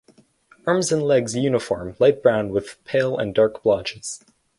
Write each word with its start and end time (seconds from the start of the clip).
Arms 0.65 0.91
and 0.91 1.03
legs 1.03 1.35
uniform 1.35 1.95
light 1.99 2.23
brown 2.23 2.49
with 2.49 2.83
pale 2.85 3.19
and 3.19 3.35
dark 3.35 3.61
blotches. 3.61 4.25